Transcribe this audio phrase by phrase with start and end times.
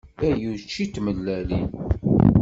[0.25, 1.67] Ay učči n tmellalin.